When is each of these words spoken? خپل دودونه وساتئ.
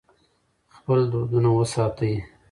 خپل 0.75 0.99
دودونه 1.11 1.49
وساتئ. 1.57 2.13